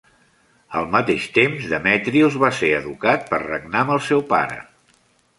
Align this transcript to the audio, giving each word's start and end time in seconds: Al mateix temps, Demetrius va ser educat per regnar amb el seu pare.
Al 0.77 0.85
mateix 0.93 1.25
temps, 1.33 1.67
Demetrius 1.73 2.37
va 2.43 2.49
ser 2.59 2.69
educat 2.77 3.27
per 3.33 3.39
regnar 3.43 3.83
amb 3.83 3.93
el 3.97 4.01
seu 4.07 4.23
pare. 4.33 4.57